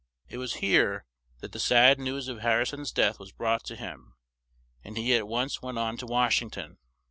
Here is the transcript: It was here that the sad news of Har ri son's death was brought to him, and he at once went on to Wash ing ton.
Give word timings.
It 0.27 0.39
was 0.39 0.55
here 0.65 1.05
that 1.41 1.51
the 1.51 1.59
sad 1.59 1.99
news 1.99 2.27
of 2.27 2.39
Har 2.39 2.57
ri 2.57 2.65
son's 2.65 2.91
death 2.91 3.19
was 3.19 3.31
brought 3.31 3.63
to 3.65 3.75
him, 3.75 4.15
and 4.83 4.97
he 4.97 5.13
at 5.13 5.27
once 5.27 5.61
went 5.61 5.77
on 5.77 5.95
to 5.97 6.07
Wash 6.07 6.41
ing 6.41 6.49
ton. 6.49 6.79